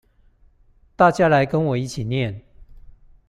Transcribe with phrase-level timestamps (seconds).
[0.95, 2.41] 大家來跟我一起念